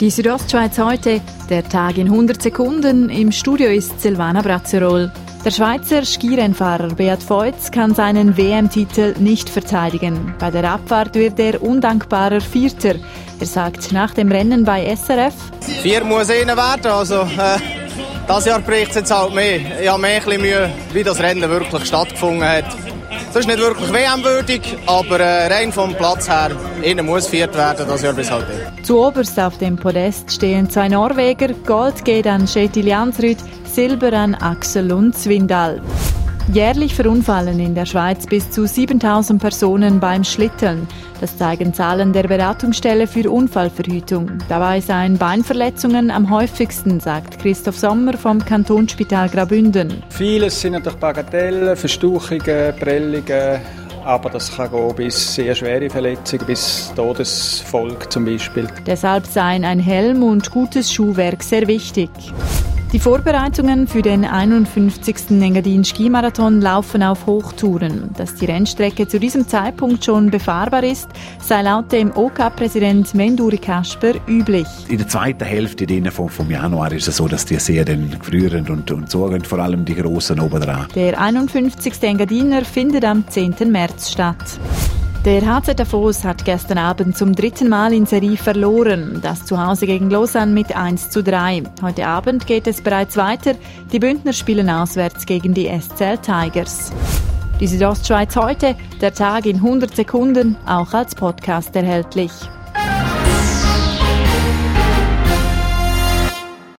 Die 0.00 0.10
Südostschweiz 0.10 0.78
heute, 0.78 1.22
der 1.48 1.66
Tag 1.66 1.96
in 1.96 2.08
100 2.08 2.42
Sekunden. 2.42 3.08
Im 3.08 3.32
Studio 3.32 3.70
ist 3.70 3.98
Silvana 3.98 4.42
Brazzerol. 4.42 5.10
Der 5.42 5.50
Schweizer 5.50 6.04
Skirennfahrer 6.04 6.88
Beat 6.88 7.22
Feutz 7.22 7.70
kann 7.70 7.94
seinen 7.94 8.36
WM-Titel 8.36 9.14
nicht 9.18 9.48
verteidigen. 9.48 10.34
Bei 10.38 10.50
der 10.50 10.70
Abfahrt 10.70 11.14
wird 11.14 11.40
er 11.40 11.62
undankbarer 11.62 12.42
Vierter. 12.42 12.96
Er 13.40 13.46
sagt 13.46 13.90
nach 13.92 14.12
dem 14.12 14.30
Rennen 14.30 14.64
bei 14.64 14.84
SRF: 14.94 15.32
Vier 15.82 16.04
muss 16.04 16.28
einer 16.28 16.58
werden, 16.58 16.92
also 16.92 17.22
äh, 17.22 17.58
das 18.28 18.44
Jahr 18.44 18.60
bricht 18.60 18.90
es 18.90 18.96
jetzt 18.96 19.10
halt 19.10 19.34
mehr. 19.34 19.80
Ich 19.80 19.88
habe 19.88 20.02
mehr 20.02 20.20
Mühe, 20.38 20.70
wie 20.92 21.04
das 21.04 21.20
Rennen 21.20 21.48
wirklich 21.48 21.86
stattgefunden 21.86 22.46
hat. 22.46 22.66
Das 23.36 23.44
ist 23.44 23.48
nicht 23.48 23.60
wirklich 23.60 23.92
WM-würdig, 23.92 24.78
aber 24.86 25.20
äh, 25.20 25.52
rein 25.52 25.70
vom 25.70 25.94
Platz 25.94 26.26
her, 26.26 26.52
innen 26.80 27.04
muss 27.04 27.26
viert 27.26 27.54
werden, 27.54 27.86
das 27.86 28.00
Jahr 28.00 28.14
bis 28.14 28.30
halt 28.30 28.46
nicht. 28.48 28.86
Zu 28.86 28.98
oberst 28.98 29.38
auf 29.38 29.58
dem 29.58 29.76
Podest 29.76 30.32
stehen 30.32 30.70
zwei 30.70 30.88
Norweger. 30.88 31.52
Gold 31.66 32.02
geht 32.06 32.26
an 32.26 32.48
Schetil 32.48 32.86
Jansrud, 32.86 33.36
Silber 33.70 34.14
an 34.14 34.34
Axel 34.36 34.90
und 34.90 35.18
Zwindal. 35.18 35.82
Jährlich 36.52 36.94
verunfallen 36.94 37.58
in 37.58 37.74
der 37.74 37.86
Schweiz 37.86 38.24
bis 38.24 38.50
zu 38.50 38.66
7000 38.66 39.42
Personen 39.42 39.98
beim 39.98 40.22
Schlitteln. 40.22 40.86
Das 41.20 41.36
zeigen 41.36 41.74
Zahlen 41.74 42.12
der 42.12 42.22
Beratungsstelle 42.22 43.08
für 43.08 43.28
Unfallverhütung. 43.30 44.30
Dabei 44.48 44.80
seien 44.80 45.18
Beinverletzungen 45.18 46.10
am 46.10 46.30
häufigsten, 46.30 47.00
sagt 47.00 47.40
Christoph 47.40 47.78
Sommer 47.78 48.16
vom 48.16 48.44
Kantonsspital 48.44 49.28
Graubünden. 49.28 50.04
Vieles 50.10 50.60
sind 50.60 50.72
natürlich 50.72 51.00
Bagatellen, 51.00 51.76
Verstauchungen, 51.76 52.74
Prellungen, 52.78 53.60
aber 54.04 54.30
das 54.30 54.54
kann 54.54 54.70
gehen 54.70 54.94
bis 54.94 55.34
sehr 55.34 55.54
schwere 55.54 55.90
Verletzungen, 55.90 56.46
bis 56.46 56.92
Todesfolge 56.94 58.08
zum 58.08 58.24
Beispiel. 58.24 58.68
Deshalb 58.86 59.26
seien 59.26 59.64
ein 59.64 59.80
Helm 59.80 60.22
und 60.22 60.48
gutes 60.52 60.92
Schuhwerk 60.92 61.42
sehr 61.42 61.66
wichtig. 61.66 62.10
Die 62.92 63.00
Vorbereitungen 63.00 63.88
für 63.88 64.00
den 64.00 64.24
51. 64.24 65.42
Engadin 65.42 65.84
Skimarathon 65.84 66.60
laufen 66.60 67.02
auf 67.02 67.26
Hochtouren. 67.26 68.10
Dass 68.16 68.36
die 68.36 68.46
Rennstrecke 68.46 69.08
zu 69.08 69.18
diesem 69.18 69.48
Zeitpunkt 69.48 70.04
schon 70.04 70.30
befahrbar 70.30 70.84
ist, 70.84 71.08
sei 71.40 71.62
laut 71.62 71.90
dem 71.90 72.16
OK-Präsident 72.16 73.12
Menduri 73.12 73.58
Kasper 73.58 74.14
üblich. 74.28 74.68
In 74.88 74.98
der 74.98 75.08
zweiten 75.08 75.44
Hälfte 75.44 75.86
vom, 76.12 76.28
vom 76.28 76.48
Januar 76.48 76.92
ist 76.92 77.08
es 77.08 77.16
so, 77.16 77.26
dass 77.26 77.44
die 77.44 77.56
sehr 77.56 77.84
dann 77.84 78.08
früheren 78.22 78.68
und, 78.68 78.88
und 78.92 79.10
sorgen, 79.10 79.42
vor 79.42 79.58
allem 79.58 79.84
die 79.84 79.96
großen 79.96 80.38
oben 80.38 80.60
dran. 80.60 80.86
Der 80.94 81.20
51. 81.20 82.00
Engadiner 82.02 82.64
findet 82.64 83.04
am 83.04 83.28
10. 83.28 83.56
März 83.68 84.12
statt. 84.12 84.60
Der 85.26 85.44
HZ 85.44 85.76
Davos 85.80 86.22
hat 86.22 86.44
gestern 86.44 86.78
Abend 86.78 87.18
zum 87.18 87.34
dritten 87.34 87.68
Mal 87.68 87.92
in 87.92 88.06
Serie 88.06 88.36
verloren. 88.36 89.18
Das 89.20 89.44
zu 89.44 89.60
Hause 89.60 89.86
gegen 89.86 90.08
Lausanne 90.08 90.52
mit 90.52 90.76
1 90.76 91.10
zu 91.10 91.20
3. 91.20 91.64
Heute 91.82 92.06
Abend 92.06 92.46
geht 92.46 92.68
es 92.68 92.80
bereits 92.80 93.16
weiter. 93.16 93.56
Die 93.90 93.98
Bündner 93.98 94.32
spielen 94.32 94.70
auswärts 94.70 95.26
gegen 95.26 95.52
die 95.52 95.66
SCL 95.66 96.18
Tigers. 96.18 96.92
Die 97.58 97.66
Südostschweiz 97.66 98.36
heute, 98.36 98.76
der 99.00 99.14
Tag 99.14 99.46
in 99.46 99.56
100 99.56 99.96
Sekunden, 99.96 100.54
auch 100.64 100.94
als 100.94 101.16
Podcast 101.16 101.74
erhältlich. 101.74 102.30